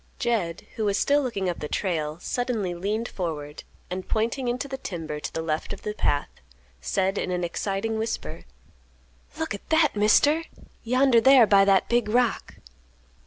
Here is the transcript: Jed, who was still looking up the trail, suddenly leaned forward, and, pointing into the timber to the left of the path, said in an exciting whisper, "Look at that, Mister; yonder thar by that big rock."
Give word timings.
Jed, 0.17 0.65
who 0.77 0.85
was 0.85 0.97
still 0.97 1.21
looking 1.21 1.47
up 1.47 1.59
the 1.59 1.67
trail, 1.67 2.17
suddenly 2.21 2.73
leaned 2.73 3.07
forward, 3.07 3.63
and, 3.91 4.09
pointing 4.09 4.47
into 4.47 4.67
the 4.67 4.79
timber 4.79 5.19
to 5.19 5.31
the 5.31 5.43
left 5.43 5.73
of 5.73 5.83
the 5.83 5.93
path, 5.93 6.27
said 6.81 7.19
in 7.19 7.29
an 7.29 7.43
exciting 7.43 7.99
whisper, 7.99 8.45
"Look 9.37 9.53
at 9.53 9.69
that, 9.69 9.95
Mister; 9.95 10.45
yonder 10.83 11.21
thar 11.21 11.45
by 11.45 11.65
that 11.65 11.87
big 11.87 12.09
rock." 12.09 12.55